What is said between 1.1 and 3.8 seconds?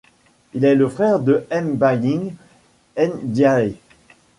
de Mbagnick Ndiaye.